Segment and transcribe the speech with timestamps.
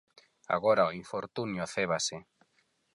[0.55, 2.17] Agora o infortunio cébase.